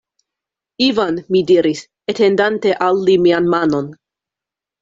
Ivan, 0.85 1.19
mi 1.35 1.43
diris, 1.51 1.83
etendante 2.13 2.73
al 2.89 3.05
li 3.11 3.19
mian 3.27 3.55
manon. 3.57 3.93